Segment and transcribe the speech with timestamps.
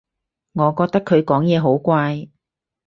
[0.53, 2.27] 我覺得佢講嘢好怪